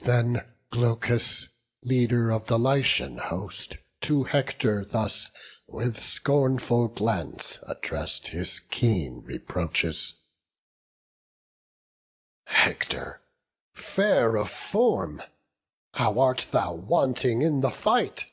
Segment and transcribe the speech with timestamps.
[0.00, 1.46] Then Glaucus,
[1.82, 5.30] leader of the Lycian host, To Hector thus,
[5.66, 10.16] with scornful glance, address'd His keen reproaches:
[12.44, 13.22] "Hector,
[13.72, 15.22] fair of form,
[15.94, 18.26] How art thou wanting in the fight!